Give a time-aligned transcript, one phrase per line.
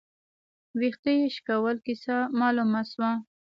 [0.79, 3.11] ،وېښته يې شکول، کيسه مالومه شوه